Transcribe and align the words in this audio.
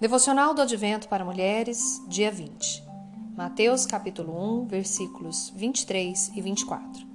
Devocional 0.00 0.54
do 0.54 0.62
Advento 0.62 1.08
para 1.08 1.24
Mulheres, 1.24 2.02
dia 2.06 2.30
20. 2.30 2.84
Mateus 3.36 3.84
capítulo 3.86 4.62
1, 4.62 4.66
versículos 4.66 5.52
23 5.56 6.32
e 6.34 6.40
24. 6.40 7.06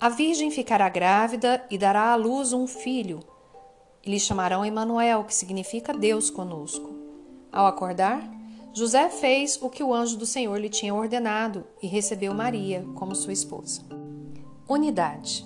A 0.00 0.08
virgem 0.08 0.50
ficará 0.50 0.88
grávida 0.88 1.64
e 1.70 1.76
dará 1.76 2.12
à 2.12 2.14
luz 2.16 2.52
um 2.52 2.66
filho, 2.66 3.20
e 4.04 4.10
lhe 4.10 4.18
chamarão 4.18 4.64
Emanuel, 4.64 5.24
que 5.24 5.34
significa 5.34 5.92
Deus 5.92 6.30
conosco. 6.30 6.90
Ao 7.52 7.66
acordar, 7.66 8.22
José 8.72 9.10
fez 9.10 9.58
o 9.60 9.68
que 9.68 9.82
o 9.82 9.92
anjo 9.92 10.16
do 10.16 10.24
Senhor 10.24 10.58
lhe 10.58 10.68
tinha 10.68 10.94
ordenado 10.94 11.66
e 11.82 11.86
recebeu 11.86 12.32
Maria 12.32 12.84
como 12.94 13.14
sua 13.14 13.32
esposa. 13.32 13.82
Unidade. 14.68 15.44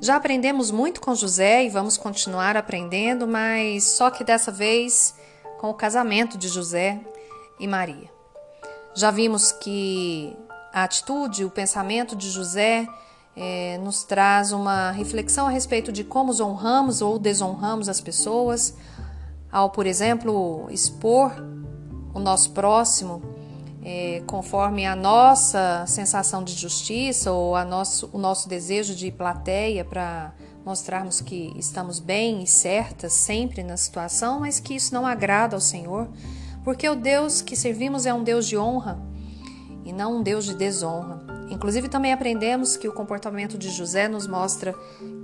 Já 0.00 0.14
aprendemos 0.14 0.70
muito 0.70 1.00
com 1.00 1.14
José 1.14 1.64
e 1.64 1.68
vamos 1.68 1.96
continuar 1.96 2.56
aprendendo, 2.56 3.26
mas 3.26 3.84
só 3.84 4.10
que 4.10 4.22
dessa 4.22 4.52
vez 4.52 5.17
com 5.58 5.70
o 5.70 5.74
casamento 5.74 6.38
de 6.38 6.48
José 6.48 7.00
e 7.58 7.66
Maria. 7.66 8.10
Já 8.94 9.10
vimos 9.10 9.52
que 9.52 10.36
a 10.72 10.84
atitude, 10.84 11.44
o 11.44 11.50
pensamento 11.50 12.16
de 12.16 12.30
José 12.30 12.86
é, 13.36 13.78
nos 13.78 14.04
traz 14.04 14.52
uma 14.52 14.90
reflexão 14.90 15.46
a 15.46 15.50
respeito 15.50 15.92
de 15.92 16.04
como 16.04 16.32
honramos 16.42 17.02
ou 17.02 17.18
desonramos 17.18 17.88
as 17.88 18.00
pessoas, 18.00 18.74
ao, 19.50 19.70
por 19.70 19.86
exemplo, 19.86 20.66
expor 20.70 21.32
o 22.14 22.18
nosso 22.18 22.50
próximo 22.50 23.22
é, 23.84 24.22
conforme 24.26 24.84
a 24.84 24.94
nossa 24.94 25.84
sensação 25.86 26.44
de 26.44 26.52
justiça 26.52 27.32
ou 27.32 27.56
a 27.56 27.64
nosso, 27.64 28.10
o 28.12 28.18
nosso 28.18 28.48
desejo 28.48 28.94
de 28.94 29.10
plateia 29.10 29.84
para 29.84 30.32
mostrarmos 30.68 31.22
que 31.22 31.50
estamos 31.56 31.98
bem 31.98 32.42
e 32.42 32.46
certas 32.46 33.14
sempre 33.14 33.62
na 33.62 33.78
situação, 33.78 34.40
mas 34.40 34.60
que 34.60 34.74
isso 34.74 34.92
não 34.92 35.06
agrada 35.06 35.56
ao 35.56 35.62
Senhor, 35.62 36.06
porque 36.62 36.86
o 36.86 36.94
Deus 36.94 37.40
que 37.40 37.56
servimos 37.56 38.04
é 38.04 38.12
um 38.12 38.22
Deus 38.22 38.46
de 38.46 38.58
honra 38.58 39.00
e 39.82 39.94
não 39.94 40.18
um 40.18 40.22
Deus 40.22 40.44
de 40.44 40.54
desonra. 40.54 41.24
Inclusive, 41.48 41.88
também 41.88 42.12
aprendemos 42.12 42.76
que 42.76 42.86
o 42.86 42.92
comportamento 42.92 43.56
de 43.56 43.70
José 43.70 44.08
nos 44.08 44.26
mostra 44.26 44.74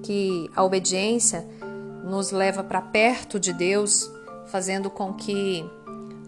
que 0.02 0.50
a 0.56 0.64
obediência 0.64 1.46
nos 2.02 2.30
leva 2.30 2.64
para 2.64 2.80
perto 2.80 3.38
de 3.38 3.52
Deus, 3.52 4.10
fazendo 4.46 4.88
com 4.88 5.12
que 5.12 5.62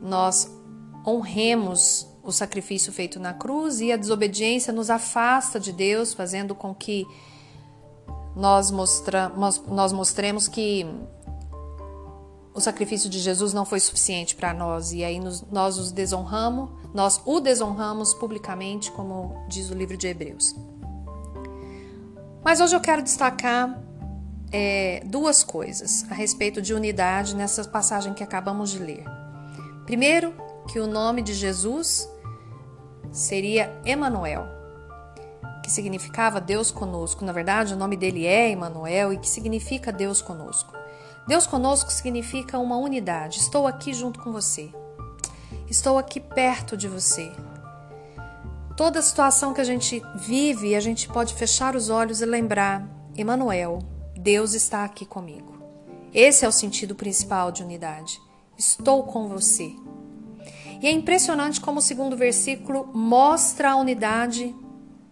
nós 0.03 0.55
honremos 1.07 2.07
o 2.23 2.31
sacrifício 2.31 2.93
feito 2.93 3.19
na 3.19 3.33
cruz 3.33 3.81
e 3.81 3.91
a 3.91 3.97
desobediência 3.97 4.75
nos 4.75 4.91
afasta 4.91 5.59
de 5.59 5.73
Deus, 5.73 6.13
fazendo 6.13 6.55
com 6.55 6.75
que 6.75 7.07
nós, 8.37 8.71
mostra, 8.71 9.33
nós 9.67 9.93
mostremos 9.93 10.47
que 10.47 10.87
o 12.53 12.61
sacrifício 12.61 13.09
de 13.09 13.19
Jesus 13.19 13.55
não 13.55 13.65
foi 13.65 13.81
suficiente 13.81 14.37
para 14.37 14.53
nós 14.53 14.93
e 14.93 15.03
aí 15.03 15.19
nos, 15.19 15.43
nós 15.51 15.79
os 15.79 15.91
desonramos, 15.91 16.69
nós 16.93 17.21
o 17.25 17.41
desonramos 17.41 18.13
publicamente, 18.13 18.93
como 18.93 19.43
diz 19.49 19.71
o 19.71 19.75
livro 19.75 19.97
de 19.97 20.07
Hebreus. 20.07 20.55
Mas 22.45 22.61
hoje 22.61 22.77
eu 22.77 22.81
quero 22.81 23.03
destacar 23.03 23.83
é, 24.53 25.03
duas 25.07 25.43
coisas 25.43 26.05
a 26.11 26.15
respeito 26.15 26.61
de 26.61 26.75
unidade 26.75 27.35
nessa 27.35 27.65
passagem 27.65 28.13
que 28.13 28.23
acabamos 28.23 28.71
de 28.71 28.79
ler. 28.79 29.05
Primeiro, 29.87 30.35
que 30.69 30.79
o 30.79 30.87
nome 30.87 31.23
de 31.23 31.33
Jesus 31.33 32.09
seria 33.11 33.75
Emanuel 33.85 34.56
que 35.67 35.73
significava 35.73 36.41
Deus 36.41 36.71
conosco. 36.71 37.25
Na 37.25 37.33
verdade, 37.33 37.75
o 37.75 37.77
nome 37.77 37.97
dele 37.97 38.25
é 38.25 38.53
Emanuel 38.53 39.13
e 39.13 39.19
que 39.19 39.29
significa 39.29 39.91
Deus 39.91 40.23
conosco. 40.23 40.73
Deus 41.27 41.45
conosco 41.45 41.91
significa 41.91 42.57
uma 42.57 42.77
unidade. 42.77 43.41
Estou 43.41 43.67
aqui 43.67 43.93
junto 43.93 44.21
com 44.21 44.31
você. 44.31 44.71
Estou 45.69 45.99
aqui 45.99 46.21
perto 46.21 46.77
de 46.77 46.87
você. 46.87 47.33
Toda 48.77 49.03
situação 49.03 49.53
que 49.53 49.61
a 49.61 49.65
gente 49.65 50.01
vive, 50.15 50.77
a 50.77 50.81
gente 50.81 51.09
pode 51.09 51.35
fechar 51.35 51.75
os 51.75 51.91
olhos 51.91 52.21
e 52.21 52.27
lembrar: 52.27 52.89
Emanuel, 53.17 53.81
Deus 54.17 54.55
está 54.55 54.85
aqui 54.85 55.05
comigo. 55.05 55.57
Esse 56.15 56.45
é 56.45 56.49
o 56.49 56.53
sentido 56.53 56.95
principal 56.95 57.51
de 57.51 57.65
unidade. 57.65 58.21
Estou 58.57 59.03
com 59.03 59.27
você. 59.27 59.75
E 60.81 60.87
é 60.87 60.93
impressionante 60.93 61.61
como 61.61 61.81
o 61.81 61.83
segundo 61.83 62.17
versículo 62.17 62.89
mostra 62.95 63.73
a 63.73 63.77
unidade 63.77 64.55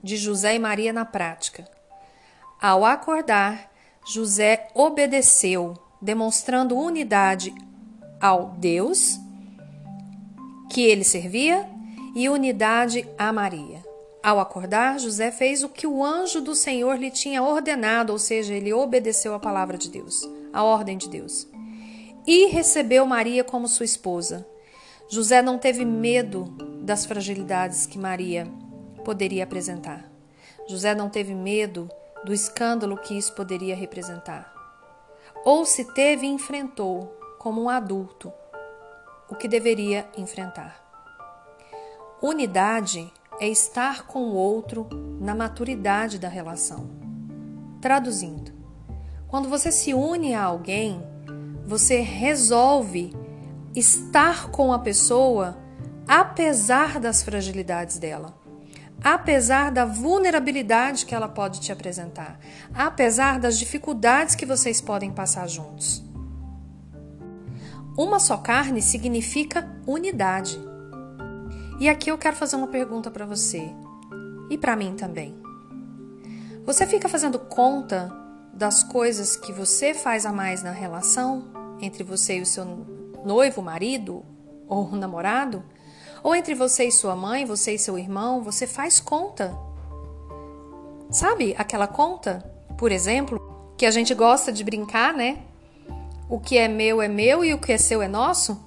de 0.05 0.19
José 0.19 0.55
e 0.55 0.59
Maria 0.59 0.93
na 0.93 1.07
prática. 1.07 1.67
Ao 2.61 2.85
acordar, 2.85 3.73
José 4.07 4.69
obedeceu, 4.75 5.75
demonstrando 6.01 6.77
unidade 6.77 7.53
ao 8.21 8.51
Deus 8.59 9.19
que 10.71 10.83
ele 10.83 11.05
servia 11.05 11.67
e 12.15 12.29
unidade 12.29 13.09
a 13.17 13.33
Maria. 13.33 13.83
Ao 14.23 14.39
acordar, 14.39 14.99
José 15.01 15.31
fez 15.31 15.63
o 15.63 15.69
que 15.69 15.87
o 15.87 16.05
anjo 16.05 16.41
do 16.41 16.55
Senhor 16.55 16.97
lhe 16.97 17.11
tinha 17.11 17.43
ordenado, 17.43 18.13
ou 18.13 18.19
seja, 18.19 18.55
ele 18.55 18.73
obedeceu 18.73 19.35
a 19.35 19.41
palavra 19.41 19.79
de 19.79 19.91
Deus, 19.91 20.29
a 20.53 20.63
ordem 20.63 20.99
de 20.99 21.09
Deus. 21.09 21.47
E 22.27 22.47
recebeu 22.47 23.07
Maria 23.07 23.45
como 23.45 23.69
sua 23.69 23.85
esposa. 23.85 24.47
José 25.09 25.43
não 25.43 25.59
teve 25.59 25.85
medo 25.85 26.45
das 26.83 27.05
fragilidades 27.07 27.87
que 27.87 27.99
Maria 27.99 28.47
poderia 29.05 29.45
apresentar. 29.45 30.11
José 30.67 30.95
não 30.95 31.11
teve 31.11 31.35
medo 31.35 31.89
do 32.25 32.33
escândalo 32.33 32.97
que 32.97 33.17
isso 33.17 33.35
poderia 33.35 33.77
representar. 33.77 34.53
Ou 35.45 35.67
se 35.67 35.85
teve, 35.93 36.27
enfrentou 36.27 37.15
como 37.39 37.63
um 37.63 37.69
adulto 37.69 38.33
o 39.29 39.35
que 39.35 39.47
deveria 39.47 40.09
enfrentar. 40.17 40.83
Unidade 42.23 43.13
é 43.39 43.49
estar 43.49 44.07
com 44.07 44.21
o 44.21 44.35
outro 44.35 44.89
na 45.21 45.35
maturidade 45.35 46.19
da 46.19 46.29
relação. 46.29 46.89
Traduzindo, 47.81 48.53
quando 49.29 49.49
você 49.49 49.71
se 49.71 49.93
une 49.93 50.35
a 50.35 50.43
alguém, 50.43 51.03
você 51.67 52.01
resolve 52.01 53.15
estar 53.75 54.51
com 54.51 54.73
a 54.73 54.79
pessoa 54.79 55.59
apesar 56.07 57.01
das 57.01 57.23
fragilidades 57.23 57.99
dela 57.99 58.44
apesar 59.03 59.71
da 59.71 59.84
vulnerabilidade 59.84 61.06
que 61.06 61.15
ela 61.15 61.28
pode 61.28 61.60
te 61.60 61.71
apresentar, 61.71 62.38
apesar 62.75 63.38
das 63.38 63.59
dificuldades 63.59 64.34
que 64.34 64.47
vocês 64.47 64.81
podem 64.81 65.10
passar 65.10 65.49
juntos. 65.49 66.03
Uma 67.97 68.19
só 68.19 68.37
carne 68.37 68.82
significa 68.82 69.71
unidade. 69.87 70.59
E 71.78 71.88
aqui 71.88 72.10
eu 72.10 72.19
quero 72.19 72.34
fazer 72.34 72.56
uma 72.56 72.66
pergunta 72.66 73.10
para 73.10 73.27
você 73.27 73.71
e 74.50 74.59
para 74.59 74.75
mim 74.75 74.94
também. 74.97 75.34
Você 76.65 76.87
fica 76.87 77.09
fazendo 77.09 77.38
conta 77.38 78.11
das 78.53 78.82
coisas 78.82 79.37
que 79.37 79.53
você 79.53 79.93
faz 79.93 80.25
a 80.25 80.32
mais 80.32 80.62
na 80.62 80.71
relação 80.71 81.44
entre 81.81 82.03
você 82.03 82.38
e 82.38 82.43
o 82.43 82.47
seu 82.47 82.65
noivo, 83.25 83.62
marido 83.62 84.25
ou 84.66 84.91
namorado? 84.93 85.62
Ou 86.25 86.35
entre 86.35 86.55
você 86.55 86.85
e 86.87 86.91
sua 86.91 87.15
mãe, 87.15 87.45
você 87.45 87.75
e 87.75 87.79
seu 87.79 87.99
irmão, 87.99 88.43
você 88.43 88.67
faz 88.67 88.99
conta. 88.99 89.55
Sabe 91.11 91.55
aquela 91.59 91.87
conta, 91.87 92.43
por 92.79 92.91
exemplo, 92.91 93.39
que 93.77 93.85
a 93.85 93.91
gente 93.91 94.15
gosta 94.15 94.51
de 94.51 94.65
brincar, 94.65 95.12
né? 95.12 95.43
O 96.27 96.41
que 96.41 96.57
é 96.57 96.67
meu 96.67 97.03
é 97.03 97.09
meu 97.09 97.45
e 97.45 97.53
o 97.53 97.59
que 97.59 97.73
é 97.73 97.77
seu 97.77 98.01
é 98.01 98.09
nosso? 98.09 98.59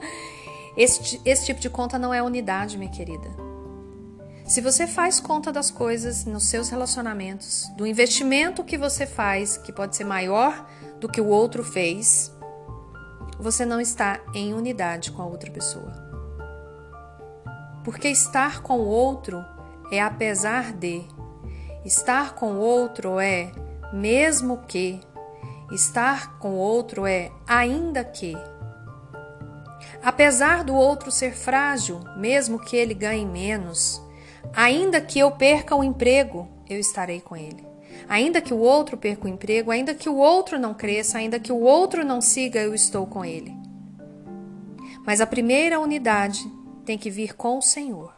esse, 0.76 1.18
esse 1.24 1.46
tipo 1.46 1.58
de 1.58 1.70
conta 1.70 1.98
não 1.98 2.12
é 2.12 2.22
unidade, 2.22 2.76
minha 2.76 2.90
querida. 2.90 3.30
Se 4.46 4.60
você 4.60 4.86
faz 4.86 5.18
conta 5.18 5.50
das 5.50 5.70
coisas 5.70 6.26
nos 6.26 6.44
seus 6.44 6.68
relacionamentos, 6.68 7.66
do 7.78 7.86
investimento 7.86 8.62
que 8.62 8.76
você 8.76 9.06
faz, 9.06 9.56
que 9.56 9.72
pode 9.72 9.96
ser 9.96 10.04
maior 10.04 10.68
do 11.00 11.08
que 11.08 11.18
o 11.18 11.28
outro 11.28 11.64
fez, 11.64 12.30
você 13.40 13.64
não 13.64 13.80
está 13.80 14.20
em 14.34 14.52
unidade 14.52 15.10
com 15.12 15.22
a 15.22 15.26
outra 15.26 15.50
pessoa. 15.50 16.03
Porque 17.84 18.08
estar 18.08 18.62
com 18.62 18.78
o 18.78 18.86
outro 18.86 19.44
é 19.92 20.00
apesar 20.00 20.72
de, 20.72 21.04
estar 21.84 22.34
com 22.34 22.54
o 22.54 22.58
outro 22.58 23.20
é 23.20 23.52
mesmo 23.92 24.58
que, 24.66 24.98
estar 25.70 26.38
com 26.38 26.54
o 26.54 26.56
outro 26.56 27.06
é 27.06 27.30
ainda 27.46 28.02
que. 28.02 28.34
Apesar 30.02 30.64
do 30.64 30.74
outro 30.74 31.10
ser 31.10 31.32
frágil, 31.32 32.00
mesmo 32.16 32.58
que 32.58 32.74
ele 32.74 32.94
ganhe 32.94 33.26
menos, 33.26 34.02
ainda 34.54 35.00
que 35.00 35.18
eu 35.18 35.30
perca 35.30 35.76
o 35.76 35.84
emprego, 35.84 36.48
eu 36.68 36.78
estarei 36.78 37.20
com 37.20 37.36
ele. 37.36 37.64
Ainda 38.08 38.40
que 38.40 38.52
o 38.52 38.58
outro 38.58 38.96
perca 38.96 39.26
o 39.26 39.30
emprego, 39.30 39.70
ainda 39.70 39.94
que 39.94 40.08
o 40.08 40.16
outro 40.16 40.58
não 40.58 40.74
cresça, 40.74 41.18
ainda 41.18 41.38
que 41.38 41.52
o 41.52 41.60
outro 41.60 42.04
não 42.04 42.20
siga, 42.20 42.60
eu 42.60 42.74
estou 42.74 43.06
com 43.06 43.24
ele. 43.24 43.54
Mas 45.06 45.20
a 45.20 45.26
primeira 45.26 45.78
unidade 45.78 46.50
tem 46.84 46.96
que 46.96 47.10
vir 47.10 47.34
com 47.34 47.58
o 47.58 47.62
Senhor. 47.62 48.14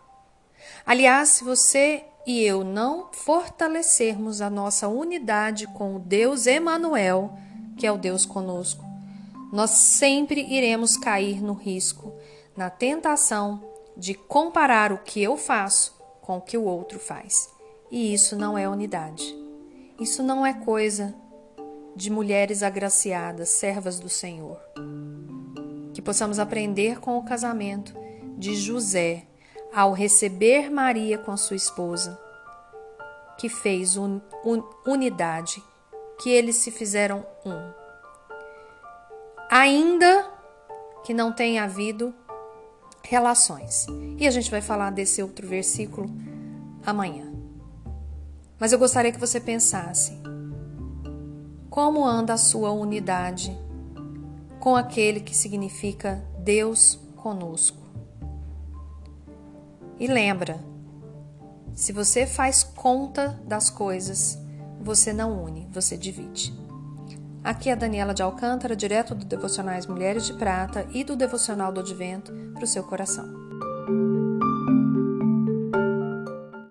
Aliás, 0.84 1.30
se 1.30 1.44
você 1.44 2.04
e 2.26 2.42
eu 2.42 2.64
não 2.64 3.08
fortalecermos 3.12 4.40
a 4.40 4.50
nossa 4.50 4.88
unidade 4.88 5.66
com 5.68 5.96
o 5.96 6.00
Deus 6.00 6.46
Emanuel, 6.46 7.32
que 7.76 7.86
é 7.86 7.92
o 7.92 7.96
Deus 7.96 8.26
conosco, 8.26 8.84
nós 9.52 9.70
sempre 9.70 10.44
iremos 10.44 10.96
cair 10.96 11.40
no 11.40 11.52
risco, 11.52 12.12
na 12.56 12.68
tentação 12.68 13.62
de 13.96 14.12
comparar 14.12 14.92
o 14.92 14.98
que 14.98 15.22
eu 15.22 15.36
faço 15.36 15.96
com 16.20 16.38
o 16.38 16.40
que 16.40 16.58
o 16.58 16.64
outro 16.64 16.98
faz. 16.98 17.48
E 17.90 18.12
isso 18.12 18.36
não 18.36 18.58
é 18.58 18.68
unidade. 18.68 19.24
Isso 20.00 20.22
não 20.22 20.44
é 20.44 20.52
coisa 20.52 21.14
de 21.94 22.10
mulheres 22.10 22.62
agraciadas, 22.62 23.48
servas 23.50 24.00
do 24.00 24.08
Senhor. 24.08 24.60
Que 25.94 26.02
possamos 26.02 26.38
aprender 26.38 26.98
com 26.98 27.16
o 27.16 27.22
casamento 27.22 27.94
de 28.36 28.54
José 28.54 29.26
ao 29.72 29.92
receber 29.92 30.70
Maria 30.70 31.18
com 31.18 31.36
sua 31.36 31.56
esposa, 31.56 32.18
que 33.38 33.48
fez 33.48 33.96
un, 33.96 34.20
un, 34.44 34.62
unidade, 34.86 35.62
que 36.18 36.30
eles 36.30 36.56
se 36.56 36.70
fizeram 36.70 37.26
um. 37.44 37.72
Ainda 39.50 40.30
que 41.04 41.14
não 41.14 41.32
tenha 41.32 41.64
havido 41.64 42.14
relações. 43.02 43.86
E 44.18 44.26
a 44.26 44.30
gente 44.30 44.50
vai 44.50 44.60
falar 44.60 44.90
desse 44.90 45.22
outro 45.22 45.46
versículo 45.46 46.10
amanhã. 46.84 47.32
Mas 48.58 48.72
eu 48.72 48.78
gostaria 48.78 49.12
que 49.12 49.20
você 49.20 49.38
pensasse: 49.38 50.18
como 51.68 52.04
anda 52.04 52.32
a 52.32 52.38
sua 52.38 52.70
unidade 52.70 53.56
com 54.58 54.74
aquele 54.74 55.20
que 55.20 55.36
significa 55.36 56.24
Deus 56.38 56.98
conosco? 57.16 57.85
E 59.98 60.06
lembra, 60.06 60.60
se 61.75 61.93
você 61.93 62.26
faz 62.26 62.62
conta 62.62 63.40
das 63.46 63.70
coisas, 63.70 64.38
você 64.81 65.12
não 65.12 65.43
une, 65.43 65.66
você 65.70 65.96
divide. 65.96 66.54
Aqui 67.43 67.70
é 67.70 67.72
a 67.72 67.76
Daniela 67.76 68.12
de 68.12 68.22
Alcântara, 68.22 68.75
direto 68.75 69.14
do 69.14 69.25
Devocionais 69.25 69.87
Mulheres 69.87 70.26
de 70.26 70.34
Prata 70.34 70.87
e 70.90 71.04
do 71.04 71.14
Devocional 71.14 71.72
do 71.72 71.81
Advento 71.81 72.32
para 72.52 72.64
o 72.64 72.66
seu 72.66 72.82
coração. 72.82 73.45